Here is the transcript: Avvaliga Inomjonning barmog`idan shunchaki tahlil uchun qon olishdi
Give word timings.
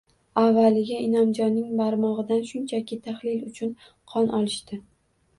Avvaliga 0.43 0.95
Inomjonning 1.07 1.67
barmog`idan 1.81 2.41
shunchaki 2.51 2.97
tahlil 3.09 3.43
uchun 3.51 3.75
qon 4.15 4.33
olishdi 4.39 4.81